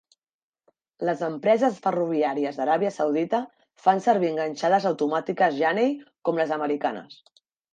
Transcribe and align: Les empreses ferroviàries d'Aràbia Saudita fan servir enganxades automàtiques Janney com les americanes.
Les 1.09 1.19
empreses 1.27 1.75
ferroviàries 1.83 2.57
d'Aràbia 2.61 2.91
Saudita 2.97 3.43
fan 3.83 4.01
servir 4.09 4.33
enganxades 4.33 4.89
automàtiques 4.93 5.57
Janney 5.63 5.95
com 6.31 6.41
les 6.43 6.57
americanes. 6.61 7.25